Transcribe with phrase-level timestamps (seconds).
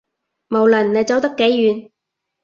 [0.49, 1.91] 無論你走得幾遠